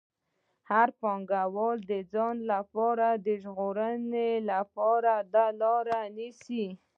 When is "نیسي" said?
6.17-6.65